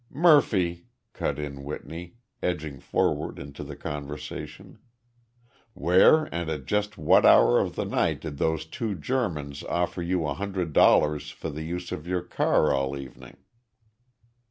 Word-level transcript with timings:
"Murphy," 0.15 0.87
cut 1.13 1.37
in 1.37 1.63
Whitney, 1.63 2.15
edging 2.41 2.79
forward 2.79 3.37
into 3.37 3.63
the 3.63 3.75
conversation, 3.75 4.79
"where 5.75 6.23
and 6.33 6.49
at 6.49 6.65
just 6.65 6.97
what 6.97 7.23
hour 7.23 7.59
of 7.59 7.75
the 7.75 7.85
night 7.85 8.21
did 8.21 8.39
those 8.39 8.65
two 8.65 8.95
Germans 8.95 9.61
offer 9.65 10.01
you 10.01 10.25
a 10.25 10.33
hundred 10.33 10.73
dollars 10.73 11.29
for 11.29 11.51
the 11.51 11.61
use 11.61 11.91
of 11.91 12.07
your 12.07 12.23
car 12.23 12.73
all 12.73 12.97
evening?" 12.97 13.37